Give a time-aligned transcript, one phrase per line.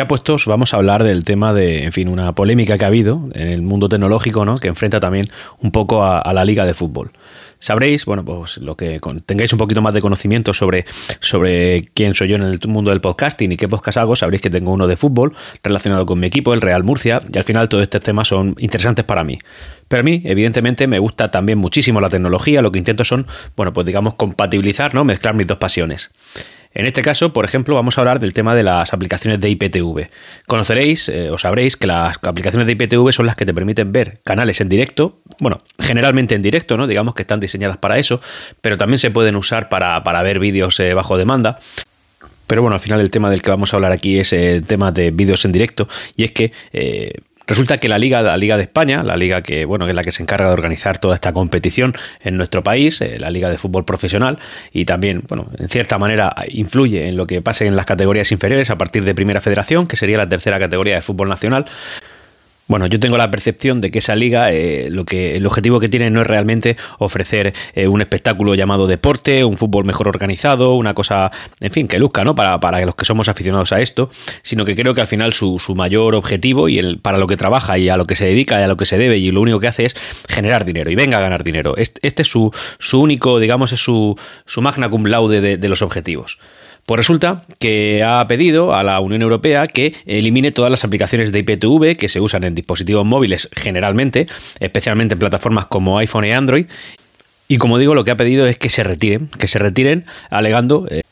[0.00, 3.28] Ya puestos, vamos a hablar del tema de, en fin, una polémica que ha habido
[3.34, 4.56] en el mundo tecnológico, ¿no?
[4.56, 5.28] Que enfrenta también
[5.58, 7.10] un poco a, la liga de fútbol.
[7.58, 10.86] Sabréis, bueno, pues lo que tengáis un poquito más de conocimiento sobre,
[11.20, 14.48] sobre quién soy yo en el mundo del podcasting y qué podcast hago, sabréis que
[14.48, 17.82] tengo uno de fútbol relacionado con mi equipo, el Real Murcia, y al final todos
[17.82, 19.36] estos temas son interesantes para mí.
[19.86, 23.74] Pero a mí, evidentemente, me gusta también muchísimo la tecnología, lo que intento son, bueno,
[23.74, 25.04] pues digamos, compatibilizar, ¿no?
[25.04, 26.10] Mezclar mis dos pasiones.
[26.72, 30.08] En este caso, por ejemplo, vamos a hablar del tema de las aplicaciones de IPTV.
[30.46, 34.20] Conoceréis eh, o sabréis que las aplicaciones de IPTV son las que te permiten ver
[34.24, 36.86] canales en directo, bueno, generalmente en directo, ¿no?
[36.86, 38.20] Digamos que están diseñadas para eso,
[38.60, 41.58] pero también se pueden usar para, ver vídeos eh, bajo demanda.
[42.46, 44.90] Pero bueno, al final el tema del que vamos a hablar aquí es el tema
[44.92, 47.12] de vídeos en directo y es que eh,
[47.50, 50.12] Resulta que la Liga, la Liga de España, la liga que, bueno, es la que
[50.12, 53.84] se encarga de organizar toda esta competición en nuestro país, eh, la Liga de Fútbol
[53.84, 54.38] Profesional,
[54.72, 58.70] y también, bueno, en cierta manera influye en lo que pase en las categorías inferiores
[58.70, 61.64] a partir de Primera Federación, que sería la tercera categoría de fútbol nacional.
[62.70, 65.88] Bueno, yo tengo la percepción de que esa liga, eh, lo que el objetivo que
[65.88, 70.94] tiene no es realmente ofrecer eh, un espectáculo llamado deporte, un fútbol mejor organizado, una
[70.94, 72.36] cosa, en fin, que luzca, ¿no?
[72.36, 74.08] Para, para los que somos aficionados a esto,
[74.44, 77.36] sino que creo que al final su, su mayor objetivo y el, para lo que
[77.36, 79.40] trabaja y a lo que se dedica y a lo que se debe y lo
[79.40, 79.96] único que hace es
[80.28, 81.76] generar dinero y venga a ganar dinero.
[81.76, 86.38] Este, es su, su único, digamos, es su, su magna cum laude de los objetivos.
[86.90, 91.38] Pues resulta que ha pedido a la Unión Europea que elimine todas las aplicaciones de
[91.38, 94.26] IPTV que se usan en dispositivos móviles generalmente,
[94.58, 96.66] especialmente en plataformas como iPhone y Android.
[97.46, 100.88] Y como digo, lo que ha pedido es que se retiren, que se retiren alegando
[100.90, 101.02] eh,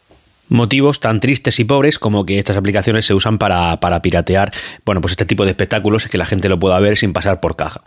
[0.48, 4.52] motivos tan tristes y pobres como que estas aplicaciones se usan para, para piratear,
[4.84, 7.54] bueno, pues este tipo de espectáculos que la gente lo pueda ver sin pasar por
[7.54, 7.82] caja.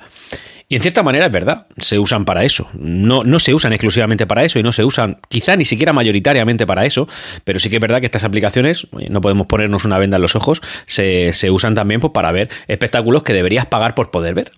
[0.71, 2.69] Y en cierta manera es verdad, se usan para eso.
[2.71, 6.65] No, no se usan exclusivamente para eso y no se usan quizá ni siquiera mayoritariamente
[6.65, 7.09] para eso,
[7.43, 10.37] pero sí que es verdad que estas aplicaciones, no podemos ponernos una venda en los
[10.37, 14.51] ojos, se, se usan también pues, para ver espectáculos que deberías pagar por poder ver.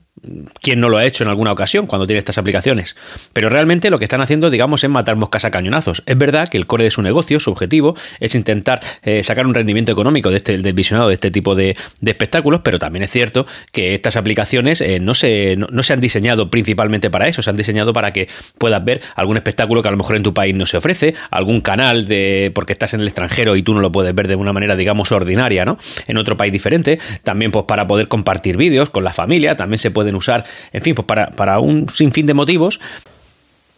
[0.62, 2.96] ¿Quién no lo ha hecho en alguna ocasión cuando tiene estas aplicaciones?
[3.34, 6.04] Pero realmente lo que están haciendo, digamos, es matar moscas a cañonazos.
[6.06, 9.56] Es verdad que el core de su negocio, su objetivo, es intentar eh, sacar un
[9.56, 11.76] rendimiento económico de este, del visionado de este tipo de,
[12.06, 16.50] espectáculos, pero también es cierto que estas aplicaciones eh, no, se, no, se han diseñado
[16.50, 19.98] principalmente para eso, se han diseñado para que puedas ver algún espectáculo que a lo
[19.98, 23.56] mejor en tu país no se ofrece, algún canal de porque estás en el extranjero
[23.56, 25.80] y tú no lo puedes ver de una manera, digamos, ordinaria, ¿no?
[26.08, 27.00] En otro país diferente.
[27.24, 30.44] También, pues, para poder compartir vídeos con la familia, también se puede pueden usar,
[30.74, 32.80] en fin, pues para, para un sinfín de motivos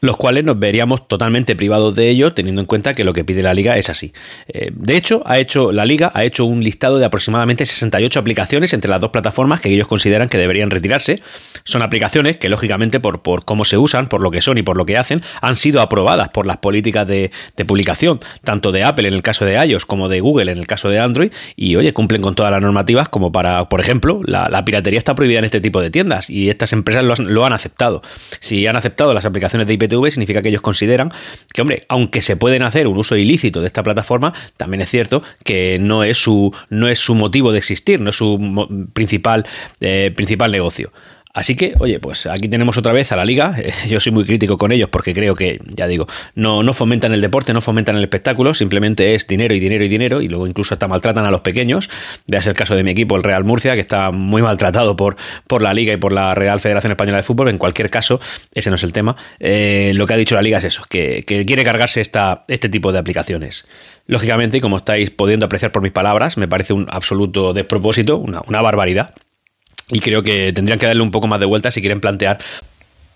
[0.06, 3.42] los cuales nos veríamos totalmente privados de ello, teniendo en cuenta que lo que pide
[3.42, 4.14] la liga es así.
[4.48, 8.74] Eh, de hecho, ha hecho la liga ha hecho un listado de aproximadamente 68 aplicaciones
[8.74, 11.22] entre las dos plataformas que ellos consideran que deberían retirarse.
[11.64, 14.78] Son aplicaciones que, lógicamente, por, por cómo se usan, por lo que son y por
[14.78, 17.32] lo que hacen, han sido aprobadas por las políticas de,
[17.68, 20.90] publicación, tanto de Apple en el caso de iOS como de Google en el caso
[20.90, 24.98] de Android, y oye, cumplen con todas las normativas como para, por ejemplo, la, piratería
[24.98, 28.02] está prohibida en este tipo de tiendas y estas empresas lo han, lo han aceptado.
[28.40, 31.12] Si han aceptado las aplicaciones de IPTV, significa que ellos consideran
[31.54, 35.22] que, hombre, aunque se pueden hacer un uso ilícito de esta plataforma, también es cierto
[35.44, 39.46] que no es su, no es su motivo de existir, no es su principal,
[39.80, 40.92] eh, principal negocio.
[41.35, 43.57] Así que, oye, pues aquí tenemos otra vez a la liga.
[43.90, 47.19] Yo soy muy crítico con ellos porque creo que, ya digo, no, no fomentan el
[47.19, 50.73] deporte, no fomentan el espectáculo, simplemente es dinero y dinero y dinero y luego incluso
[50.73, 51.90] hasta maltratan a los pequeños.
[52.25, 55.62] Veas el caso de mi equipo, el Real Murcia, que está muy maltratado por, por
[55.62, 57.50] la liga y por la Real Federación Española de Fútbol.
[57.50, 58.22] En cualquier caso,
[58.53, 59.17] ese no es el tema.
[59.41, 62.94] Eh, lo que ha dicho la liga es eso, que, quiere cargarse esta, este tipo
[62.94, 63.67] de aplicaciones.
[64.07, 68.41] Lógicamente, y como estáis pudiendo apreciar por mis palabras, me parece un absoluto despropósito, una,
[68.47, 69.13] una barbaridad.
[69.90, 72.40] Y creo que tendrían que darle un poco más de vuelta si quieren plantear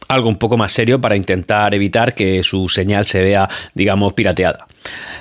[0.09, 4.67] algo un poco más serio para intentar evitar que su señal se vea, digamos, pirateada.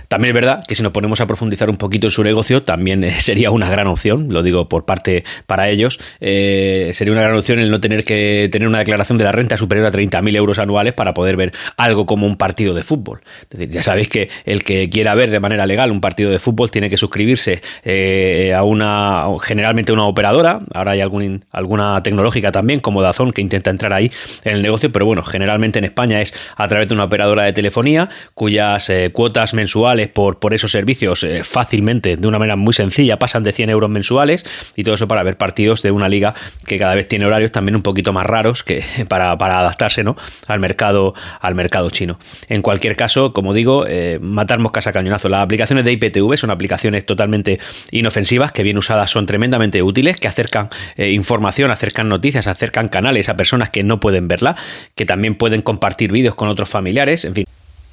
[0.09, 3.05] También es verdad que si nos ponemos a profundizar un poquito en su negocio, también
[3.05, 7.37] eh, sería una gran opción, lo digo por parte para ellos, eh, sería una gran
[7.37, 10.59] opción el no tener que tener una declaración de la renta superior a 30.000 euros
[10.59, 13.21] anuales para poder ver algo como un partido de fútbol.
[13.51, 16.89] ya sabéis que el que quiera ver de manera legal un partido de fútbol tiene
[16.89, 23.03] que suscribirse eh, a una, generalmente una operadora, ahora hay algún, alguna tecnológica también como
[23.03, 24.11] Dazón que intenta entrar ahí
[24.45, 27.53] en el negocio, pero bueno, generalmente en España es a través de una operadora de
[27.53, 33.19] telefonía cuyas cuotas mensuales por, por esos servicios eh, fácilmente, de una manera muy sencilla,
[33.19, 34.45] pasan de 100 euros mensuales
[34.77, 36.35] y todo eso para ver partidos de una liga
[36.67, 40.17] que cada vez tiene horarios también un poquito más raros que para, adaptarse ¿no?
[40.47, 42.19] al, mercado, al mercado chino.
[42.49, 45.29] En cualquier caso, como digo, eh, matar moscas a cañonazo.
[45.29, 47.59] Las aplicaciones de IPTV son aplicaciones totalmente
[47.91, 53.29] inofensivas que bien usadas son tremendamente útiles, que acercan eh, información, acercan noticias, acercan canales
[53.29, 54.57] a personas que no pueden verla,
[54.95, 57.45] que también pueden compartir vídeos con otros familiares, en fin.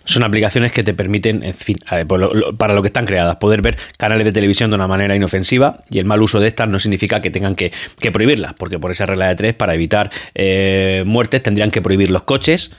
[0.08, 1.78] Son aplicaciones que te permiten, en fin,
[2.58, 5.98] para lo que están creadas, poder ver canales de televisión de una manera inofensiva y
[5.98, 7.72] el mal uso de estas no significa que tengan que,
[8.14, 12.22] prohibirlas, porque por esa regla de tres, para evitar eh, muertes, tendrían que prohibir los
[12.22, 12.72] coches,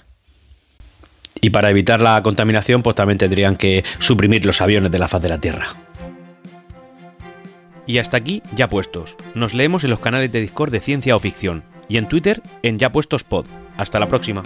[1.40, 5.22] y para evitar la contaminación, pues también tendrían que suprimir los aviones de la faz
[5.22, 5.76] de la Tierra.
[7.87, 9.16] Y hasta aquí, ya puestos.
[9.34, 12.78] Nos leemos en los canales de Discord de Ciencia o Ficción y en Twitter en
[12.78, 13.46] Ya Puestos Pod.
[13.76, 14.43] Hasta la próxima.